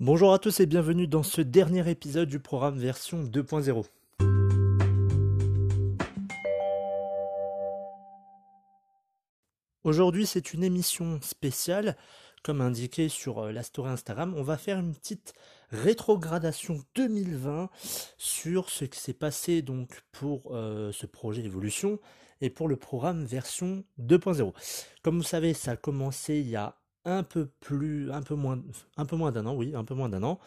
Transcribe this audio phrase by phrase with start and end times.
[0.00, 3.86] Bonjour à tous et bienvenue dans ce dernier épisode du programme version 2.0.
[9.82, 11.96] Aujourd'hui, c'est une émission spéciale,
[12.42, 14.34] comme indiqué sur euh, la story Instagram.
[14.36, 15.32] On va faire une petite
[15.70, 17.70] rétrogradation 2020
[18.18, 21.98] sur ce qui s'est passé donc pour euh, ce projet Evolution
[22.40, 24.52] et pour le programme version 2.0.
[25.02, 28.62] Comme vous savez, ça a commencé il y a un peu plus, un peu moins,
[28.96, 30.38] un peu moins d'un an, oui, un peu moins d'un an.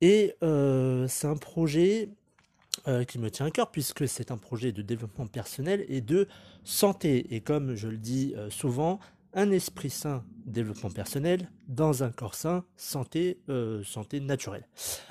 [0.00, 2.10] Et euh, c'est un projet
[2.86, 6.28] euh, qui me tient à cœur puisque c'est un projet de développement personnel et de
[6.64, 7.34] santé.
[7.34, 9.00] Et comme je le dis euh, souvent,
[9.32, 13.38] un esprit sain, développement personnel, dans un corps sain, santé,
[13.84, 14.66] santé naturelle.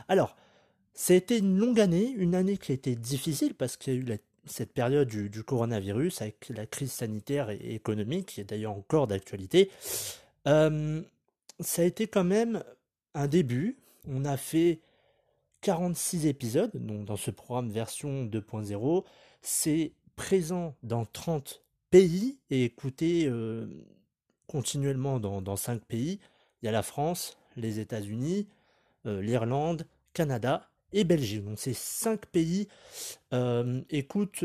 [0.08, 0.36] Alors,
[0.96, 3.98] ça a été une longue année, une année qui a été difficile parce qu'il y
[3.98, 4.04] a eu
[4.46, 9.72] cette période du, coronavirus avec la crise sanitaire et économique, qui est d'ailleurs encore d'actualité.
[10.48, 11.02] Euh,
[11.60, 12.64] ça a été quand même
[13.14, 13.78] un début.
[14.08, 14.80] On a fait
[15.62, 19.04] 46 épisodes, donc dans ce programme version 2.0.
[19.42, 23.68] C'est présent dans 30 pays et écouté euh,
[24.48, 26.20] continuellement dans, dans 5 pays.
[26.62, 28.48] Il y a la France, les États-Unis,
[29.06, 31.46] euh, l'Irlande, Canada et Belgique.
[31.46, 32.68] Donc ces 5 pays
[33.90, 34.44] écoutent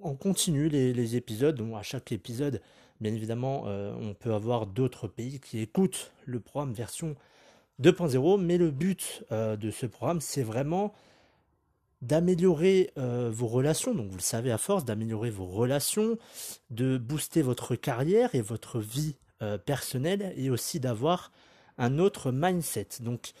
[0.00, 1.56] en continu les, les épisodes.
[1.56, 2.60] Donc à chaque épisode,
[3.00, 7.14] Bien évidemment, euh, on peut avoir d'autres pays qui écoutent le programme version
[7.82, 10.94] 2.0, mais le but euh, de ce programme, c'est vraiment
[12.00, 13.94] d'améliorer euh, vos relations.
[13.94, 16.16] Donc vous le savez à force, d'améliorer vos relations,
[16.70, 19.16] de booster votre carrière et votre vie
[19.66, 21.30] personnelle, et aussi d'avoir
[21.76, 22.88] un autre mindset.
[23.00, 23.32] Donc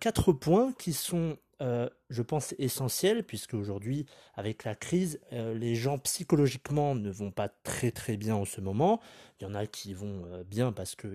[0.00, 4.04] quatre points qui sont euh, je pense, essentiel, puisque aujourd'hui,
[4.34, 8.60] avec la crise, euh, les gens psychologiquement ne vont pas très très bien en ce
[8.60, 9.00] moment.
[9.40, 11.08] Il y en a qui vont euh, bien parce que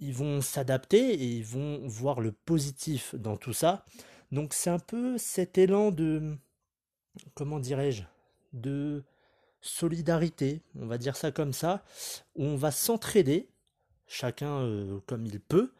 [0.00, 3.86] ils, vont s'adapter et ils vont voir le positif dans tout ça.
[4.32, 6.36] Donc c'est un peu cet élan de,
[7.34, 8.02] comment dirais-je,
[8.52, 9.02] de
[9.62, 11.84] solidarité, on va dire ça comme ça,
[12.36, 13.48] où on va s'entraider,
[14.06, 15.72] chacun comme il peut,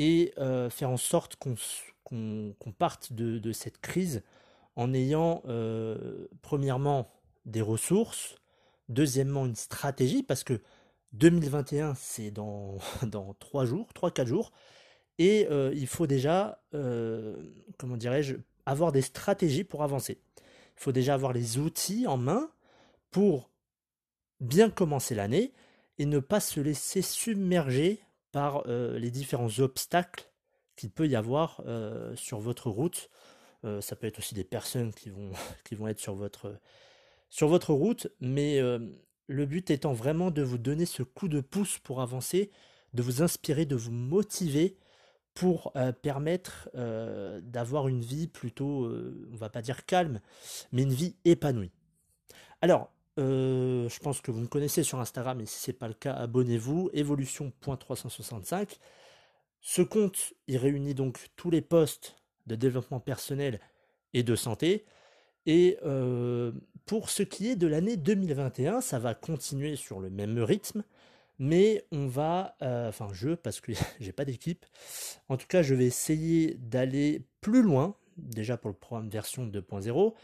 [0.00, 0.32] et
[0.70, 1.54] faire en sorte qu'on
[2.10, 4.22] qu'on parte de, cette crise
[4.76, 7.12] en ayant euh, premièrement
[7.46, 8.36] des ressources,
[8.88, 10.60] deuxièmement une stratégie, parce que
[11.12, 14.52] 2021 c'est dans, dans 3 jours, 3-4 jours,
[15.18, 17.36] et euh, il faut déjà, euh,
[17.78, 20.18] comment dirais-je, avoir des stratégies pour avancer.
[20.76, 22.50] Il faut déjà avoir les outils en main
[23.10, 23.50] pour
[24.40, 25.52] bien commencer l'année
[25.98, 28.00] et ne pas se laisser submerger
[28.32, 30.30] par les différents obstacles
[30.80, 33.10] qu'il peut y avoir euh, sur votre route.
[33.64, 35.32] Euh, ça peut être aussi des personnes qui vont,
[35.88, 38.78] être sur votre, route, mais euh,
[39.26, 42.50] le but étant vraiment de vous donner ce coup de pouce pour avancer,
[42.94, 44.78] de vous inspirer, de vous motiver
[45.34, 48.90] pour permettre d'avoir une vie plutôt,
[49.32, 50.20] on va pas dire calme,
[50.72, 51.70] mais une vie épanouie.
[52.60, 55.94] Alors, je pense que vous me connaissez sur Instagram, et si ce n'est pas le
[55.94, 58.78] cas, abonnez-vous, évolution.365.
[59.60, 62.16] Ce compte, il réunit donc tous les postes
[62.46, 63.60] de développement personnel
[64.14, 64.84] et de santé.
[65.46, 66.52] Et euh,
[66.86, 70.84] pour ce qui est de l'année 2021, ça va continuer sur le même rythme,
[71.38, 74.66] mais on va, euh, enfin je, parce que j'ai pas d'équipe,
[75.28, 80.14] en tout cas je vais essayer d'aller plus loin, déjà pour le programme version 2.0,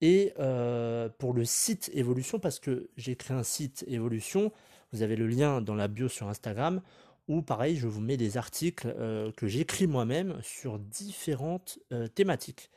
[0.00, 4.52] et euh, pour le site évolution, parce que j'ai créé un site évolution,
[4.92, 6.80] vous avez le lien dans la bio sur Instagram,
[7.28, 12.70] ou pareil, je vous mets des articles euh, que j'écris moi-même sur différentes euh, thématiques.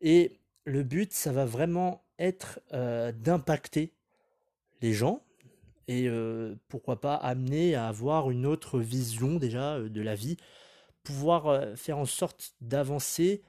[0.00, 2.58] Et le but, ça va vraiment être
[3.12, 3.92] d'impacter
[4.82, 5.22] les gens
[5.86, 6.10] et
[6.66, 10.36] pourquoi pas amener à avoir une autre vision déjà de la vie,
[11.04, 13.40] pouvoir faire en sorte d'avancer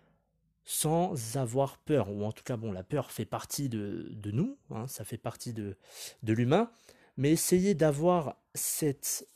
[0.71, 4.85] sans avoir peur, ou en tout cas, bon, la peur fait partie de, nous, hein,
[4.85, 5.75] ça fait partie de,
[6.21, 6.69] de l'humain,
[7.17, 9.27] mais essayer d'avoir cette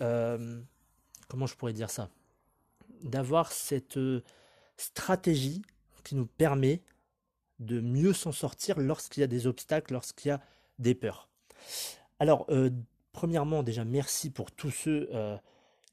[1.28, 2.12] comment je pourrais dire ça?
[3.02, 4.22] D'avoir cette euh,
[4.78, 5.64] stratégie
[6.04, 6.84] qui nous permet
[7.58, 10.42] de mieux s'en sortir lorsqu'il y a des obstacles, lorsqu'il y a
[10.78, 11.30] des peurs.
[12.20, 12.48] Alors,
[13.14, 15.10] premièrement, déjà, merci pour tous ceux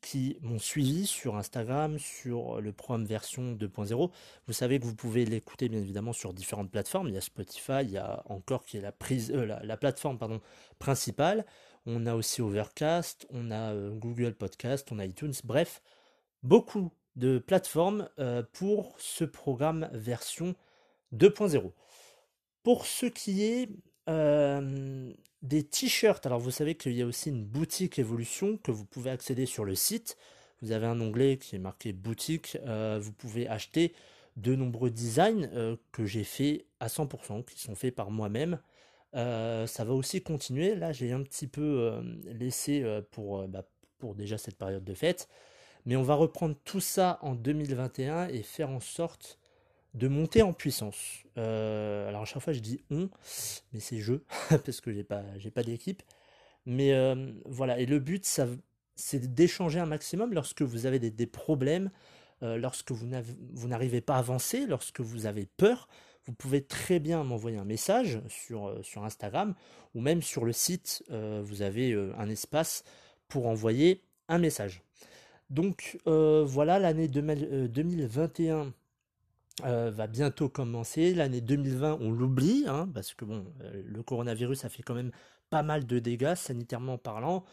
[0.00, 4.10] qui m'ont suivi sur Instagram, sur le programme version 2.0.
[4.46, 7.08] Vous savez que vous pouvez l'écouter bien évidemment sur différentes plateformes.
[7.08, 10.18] Il y a Spotify, il y a encore qui est la, prise, euh, la, plateforme
[10.18, 10.40] pardon,
[10.78, 11.44] principale.
[11.86, 15.82] On a aussi Overcast, on a euh, Google Podcast, on a iTunes, bref,
[16.42, 20.54] beaucoup de plateformes euh, pour ce programme version
[21.14, 21.72] 2.0.
[22.62, 23.68] Pour ce qui est
[25.42, 26.26] des t-shirts.
[26.26, 29.64] Alors vous savez qu'il y a aussi une boutique évolution que vous pouvez accéder sur
[29.64, 30.16] le site.
[30.62, 32.58] Vous avez un onglet qui est marqué boutique.
[32.66, 33.94] Euh, vous pouvez acheter
[34.36, 38.60] de nombreux designs euh, que j'ai fait à 100%, qui sont faits par moi-même.
[39.14, 40.74] Euh, ça va aussi continuer.
[40.74, 43.64] Là, j'ai un petit peu laissé pour, bah,
[43.98, 45.28] pour déjà cette période de fête.
[45.86, 49.39] Mais on va reprendre tout ça en 2021 et faire en sorte
[49.94, 51.24] de monter en puissance.
[51.36, 53.08] Euh, alors à chaque fois je dis on,
[53.72, 54.14] mais c'est je,
[54.64, 55.22] parce que j'ai pas,
[55.54, 56.02] pas d'équipe.
[56.66, 58.24] Mais euh, voilà, et le but,
[58.96, 61.90] c'est d'échanger un maximum lorsque vous avez des, problèmes,
[62.42, 63.06] euh, lorsque vous
[63.68, 65.88] n'arrivez pas à avancer, lorsque vous avez peur.
[66.26, 69.54] Vous pouvez très bien m'envoyer un message sur Instagram
[69.94, 72.84] ou même sur le site, vous avez un espace
[73.26, 74.82] pour envoyer un message.
[75.48, 78.72] Donc voilà, l'année 2021
[79.64, 81.14] euh, va bientôt commencer.
[81.14, 85.10] L'année 2020, on l'oublie, hein, parce que bon, euh, le coronavirus a fait quand même
[85.50, 87.44] pas mal de dégâts sanitairement parlant.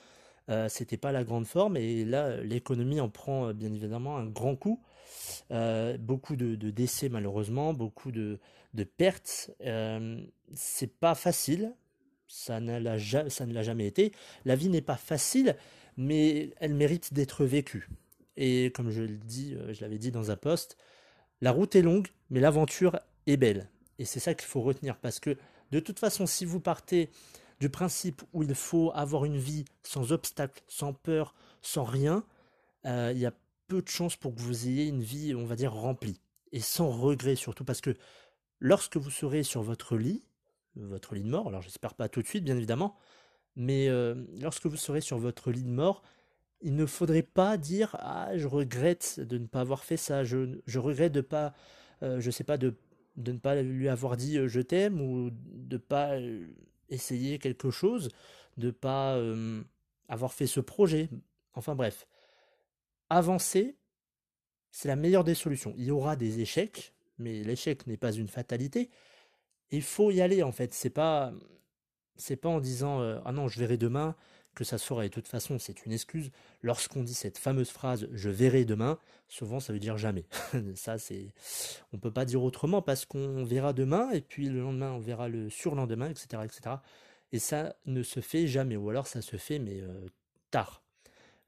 [0.50, 4.56] Euh, c'était pas la grande forme et là l'économie en prend bien évidemment un grand
[4.56, 4.82] coup.
[5.50, 8.40] beaucoup de, décès malheureusement, beaucoup de,
[8.98, 9.52] pertes.
[10.54, 11.74] c'est pas facile,
[12.28, 12.98] ça, ne l'a
[13.64, 14.14] jamais été.
[14.46, 15.56] La vie n'est pas facile,
[15.98, 17.90] mais elle mérite d'être vécue.
[18.38, 20.78] Et comme je le dis, je l'avais dit dans un post,
[21.42, 23.70] la route est longue, mais l'aventure est belle.
[24.00, 25.38] Et c'est ça qu'il faut retenir, parce que
[25.72, 27.10] de toute façon, si vous partez
[27.60, 32.24] du principe où il faut avoir une vie sans obstacle, sans peur, sans rien,
[32.86, 33.34] euh, il y a
[33.68, 36.22] peu de chances pour que vous ayez une vie, on va dire, remplie.
[36.52, 37.96] Et sans regret surtout, parce que
[38.60, 40.24] lorsque vous serez sur votre lit,
[40.76, 42.96] votre lit de mort, alors j'espère pas tout de suite, bien évidemment,
[43.56, 46.04] mais euh, lorsque vous serez sur votre lit de mort,
[46.62, 50.60] il ne faudrait pas dire ah je regrette de ne pas avoir fait ça, je,
[50.66, 51.54] je regrette de pas,
[52.04, 52.76] euh, je sais pas de,
[53.16, 56.48] de ne pas lui avoir dit euh, je t'aime ou de pas euh,
[56.90, 58.10] essayer quelque chose,
[58.58, 59.20] de pas
[60.08, 61.10] avoir fait ce projet.
[61.54, 62.08] Enfin bref,
[63.10, 63.78] avancer,
[64.72, 65.74] c'est la meilleure des solutions.
[65.78, 68.90] Il y aura des échecs, mais l'échec n'est pas une fatalité.
[69.70, 70.74] Il faut y aller en fait.
[70.74, 71.34] C'est pas,
[72.16, 74.16] c'est pas en disant ah non je verrai demain
[74.58, 75.06] que ça se fera.
[75.06, 76.32] Et de toute façon, c'est une excuse.
[76.64, 80.26] Lorsqu'on dit cette fameuse phrase je verrai demain, souvent ça veut dire jamais.
[80.76, 81.28] ça, c'est.
[81.94, 85.30] On peut pas dire autrement parce qu'on verra demain et puis le lendemain, on verra
[85.30, 86.44] le surlendemain, etc.
[86.44, 86.78] etc.
[87.32, 88.76] Et ça ne se fait jamais.
[88.76, 90.08] Ou alors ça se fait, mais euh,
[90.50, 90.82] tard.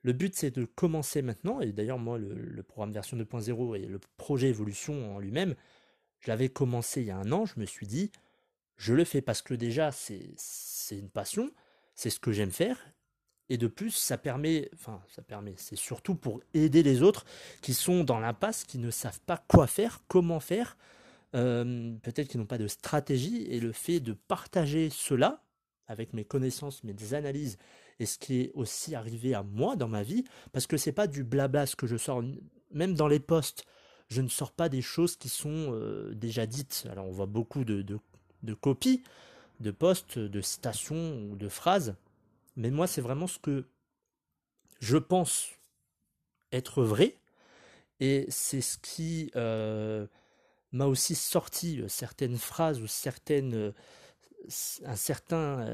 [0.04, 1.60] Le but, c'est de commencer maintenant.
[1.60, 5.56] Et d'ailleurs, moi, le, programme version 2.0 et le projet évolution en lui-même,
[6.22, 7.46] je l'avais commencé il y a un an.
[7.46, 8.12] Je me suis dit,
[8.78, 10.36] je le fais parce que déjà, c'est
[10.92, 11.52] une passion
[12.00, 12.78] c'est ce que j'aime faire
[13.50, 17.25] et de plus, ça permet, enfin, ça permet, c'est surtout pour aider les autres
[17.62, 20.78] qui sont dans l'impasse, qui ne savent pas quoi faire, comment faire,
[21.36, 25.42] euh, peut-être qu'ils n'ont pas de stratégie, et le fait de partager cela
[25.88, 27.57] avec mes connaissances, mes analyses,
[28.00, 31.07] et ce qui est aussi arrivé à moi dans ma vie, parce que c'est pas
[31.07, 32.24] du blabla ce que je sors,
[32.71, 33.66] même dans les posts,
[34.09, 36.88] je ne sors pas des choses qui sont euh, déjà dites.
[36.92, 38.00] Alors on voit beaucoup de, de,
[38.44, 39.04] de copies,
[39.59, 41.95] de posts, de citations ou de phrases,
[42.59, 43.66] mais moi, c'est vraiment ce que
[44.81, 45.51] je pense
[46.51, 47.16] être vrai.
[48.01, 50.06] Et c'est ce qui euh,
[50.73, 53.71] m'a aussi sorti euh, certaines phrases ou certaines, euh,
[54.83, 55.66] un certain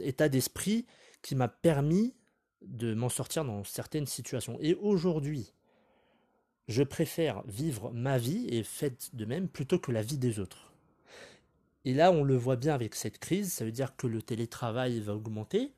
[0.00, 0.86] état d'esprit
[1.20, 2.14] qui m'a permis
[2.62, 4.56] de m'en sortir dans certaines situations.
[4.60, 5.52] Et aujourd'hui,
[6.68, 10.72] je préfère vivre ma vie et faite de même plutôt que la vie des autres.
[11.86, 14.98] Et là, on le voit bien avec cette crise, ça veut dire que le télétravail
[14.98, 15.72] va augmenter.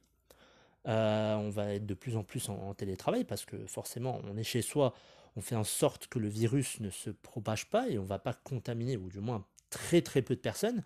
[0.86, 4.42] Euh, on va être de plus en plus en, télétravail parce que forcément, on est
[4.42, 4.94] chez soi,
[5.36, 8.18] on fait en sorte que le virus ne se propage pas et on ne va
[8.18, 10.82] pas contaminer, ou du moins très très peu de personnes.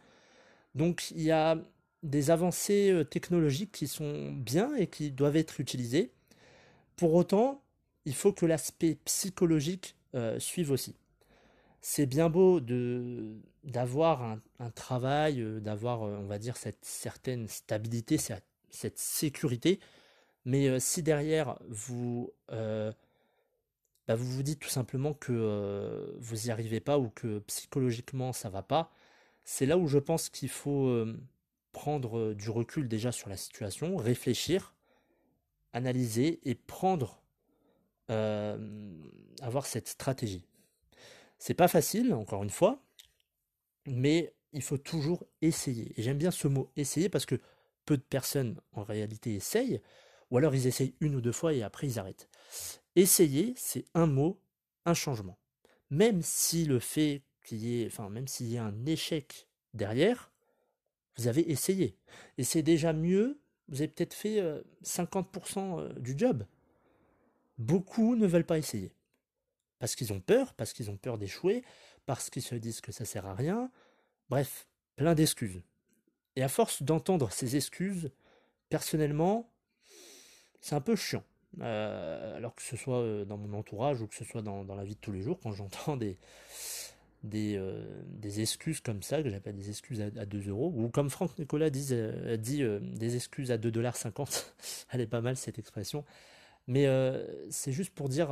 [0.74, 1.56] Donc il y a
[2.02, 6.10] des avancées euh, technologiques qui sont bien et qui doivent être utilisées.
[6.96, 7.62] Pour autant,
[8.06, 10.96] il faut que l'aspect psychologique euh, suive aussi
[11.82, 14.22] c'est bien beau de d'avoir
[14.58, 19.78] un, travail, euh, d'avoir, euh, on va dire, cette certaine stabilité, cette sécurité,
[20.44, 22.94] mais euh, si derrière vous, bah,
[24.16, 28.62] vous vous dites tout simplement que vous n'y arrivez pas ou que psychologiquement ça va
[28.62, 28.90] pas,
[29.44, 31.06] c'est là où je pense qu'il faut
[31.72, 34.74] prendre du recul déjà sur la situation, réfléchir,
[35.72, 37.22] analyser et prendre,
[38.08, 40.44] avoir cette stratégie.
[41.44, 42.80] C'est pas facile, encore une fois,
[43.84, 45.92] mais il faut toujours essayer.
[45.96, 47.34] Et j'aime bien ce mot essayer parce que
[47.84, 49.82] peu de personnes en réalité essayent,
[50.30, 52.28] ou alors ils essayent une ou deux fois et après ils arrêtent.
[52.94, 54.40] Essayer, c'est un mot,
[54.84, 55.36] un changement.
[55.90, 60.30] Même si le fait qu'il y ait, enfin, même s'il y a un échec derrière,
[61.16, 61.96] vous avez essayé.
[62.38, 64.40] Et c'est déjà mieux, vous avez peut-être fait
[64.84, 66.46] 50% euh, euh, du job.
[67.58, 68.92] Beaucoup ne veulent pas essayer.
[69.82, 71.64] Parce qu'ils ont peur, parce qu'ils ont peur d'échouer,
[72.06, 73.68] parce qu'ils se disent que ça sert à rien.
[74.30, 75.60] Bref, plein d'excuses.
[76.36, 78.12] Et à force d'entendre ces excuses,
[78.68, 79.50] personnellement,
[80.60, 81.24] c'est un peu chiant.
[81.60, 84.84] Euh, alors que ce soit euh, dans mon entourage ou que ce soit dans, la
[84.84, 86.14] vie de tous les jours, quand j'entends euh,
[87.24, 91.70] des, excuses comme ça, que j'appelle des excuses à, 2 euros, ou comme Franck Nicolas
[91.70, 91.92] dit,
[92.38, 94.52] dit des excuses à 2,50$,
[94.92, 96.04] elle est pas mal cette expression,
[96.68, 96.86] mais
[97.50, 98.30] c'est juste pour dire,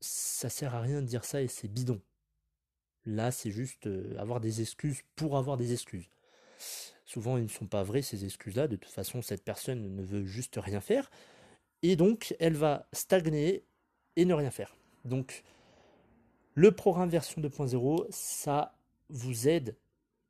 [0.00, 2.00] ça sert à rien de dire ça et c'est bidon.
[3.06, 3.88] Là, c'est juste
[4.18, 6.08] avoir des excuses pour avoir des excuses.
[7.06, 8.68] Souvent, ils ne sont pas vrais, ces excuses-là.
[8.68, 11.10] De toute façon, cette personne ne veut juste rien faire.
[11.82, 13.64] Et donc, elle va stagner
[14.16, 14.76] et ne rien faire.
[15.04, 15.42] Donc,
[16.54, 18.74] le programme version 2.0, ça
[19.08, 19.76] vous aide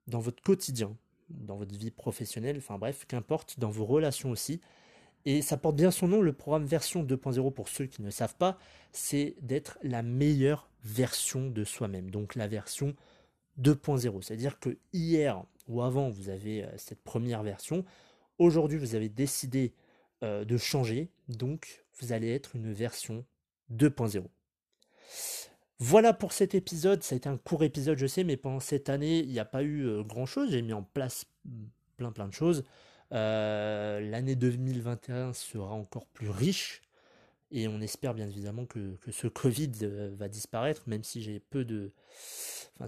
[0.07, 0.97] dans votre quotidien,
[1.29, 4.61] dans votre vie professionnelle, enfin bref, qu'importe, dans vos relations aussi.
[5.27, 8.37] Et ça porte bien son nom, le programme version 2.0 pour ceux qui ne savent
[8.37, 8.59] pas,
[8.93, 12.11] c'est d'être la meilleure version de soi-même.
[12.11, 12.95] Donc la version
[13.61, 14.23] 2.0.
[14.23, 17.85] C'est-à-dire que hier ou avant, vous avez euh, cette première version.
[18.39, 19.75] Aujourd'hui, vous avez décidé
[20.23, 21.11] euh, de changer.
[21.29, 23.25] Donc, vous allez être une version
[23.73, 24.25] 2.0.
[25.79, 27.03] Voilà pour cet épisode.
[27.03, 29.45] Ça a été un court épisode, je sais, mais pendant cette année, il n'y a
[29.45, 30.50] pas eu euh, grand-chose.
[30.50, 31.27] J'ai mis en place
[31.97, 32.65] plein plein de choses.
[33.11, 36.83] L'année 2021 sera encore plus riche
[37.52, 41.64] et on espère bien évidemment que, ce Covid euh, va disparaître, même si j'ai peu
[41.64, 41.90] de...
[42.79, 42.87] Enfin,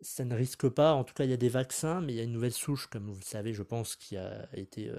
[0.00, 0.94] ça, ne risque pas.
[0.94, 2.86] En tout cas, il y a des vaccins, mais il y a une nouvelle souche,
[2.86, 4.98] comme vous le savez, je pense, qui a été euh,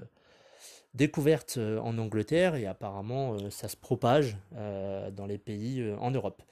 [0.92, 6.42] découverte euh, en Angleterre, et apparemment, ça se propage dans les pays en Europe.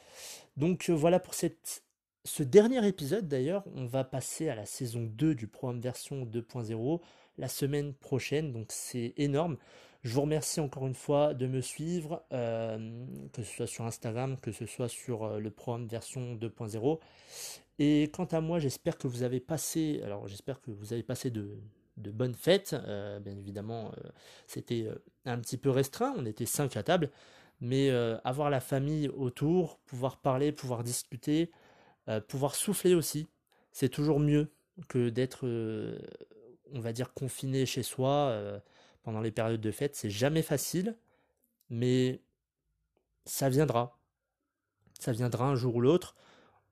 [0.57, 1.83] Donc voilà pour cette,
[2.25, 3.65] ce dernier épisode, d'ailleurs.
[3.77, 7.01] On va passer à la saison 2 du programme version 2.0
[7.39, 9.57] la semaine prochaine, donc c'est énorme.
[10.03, 14.37] Je vous remercie encore une fois de me suivre, euh, que ce soit sur Instagram,
[14.41, 16.99] que ce soit sur euh, le programme version 2.0.
[17.79, 21.31] Et quant à moi, j'espère que vous avez passé, alors j'espère que vous avez passé
[21.31, 21.57] de,
[21.97, 22.75] bonnes fêtes.
[22.75, 23.93] Euh, bien évidemment,
[24.49, 24.89] c'était
[25.25, 27.11] un petit peu restreint, on était cinq à table,
[27.61, 27.91] mais
[28.25, 31.51] avoir la famille autour, pouvoir parler, pouvoir discuter,
[32.29, 33.29] pouvoir souffler aussi,
[33.73, 34.53] c'est toujours mieux
[34.89, 35.47] que d'être,
[36.73, 38.61] on va dire, confiné chez soi
[39.03, 39.97] pendant les périodes de fête.
[39.97, 40.97] C'est jamais facile,
[41.71, 42.21] mais
[43.25, 43.99] ça viendra.
[44.99, 46.15] Ça viendra un jour ou l'autre.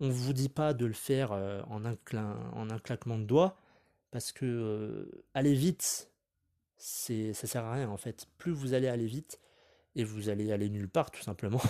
[0.01, 1.97] On ne vous dit pas de le faire euh, en un,
[2.55, 3.59] en un claquement de doigts,
[4.11, 6.11] parce que euh, aller vite,
[6.79, 8.27] c'est, ça sert à rien en fait.
[8.39, 9.41] Plus vous allez aller vite,
[9.97, 11.61] et vous allez aller nulle part tout simplement.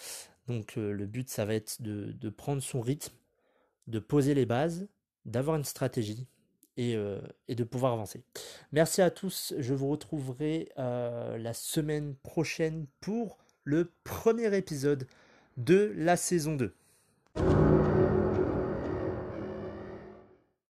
[0.46, 3.14] Donc euh, le but, ça va être de prendre son rythme,
[3.88, 4.88] de poser les bases,
[5.24, 6.28] d'avoir une stratégie,
[6.78, 8.22] euh, et, de pouvoir avancer.
[8.72, 15.06] Merci à tous, je vous retrouverai euh, la semaine prochaine pour le premier épisode
[15.56, 17.69] de la saison 2.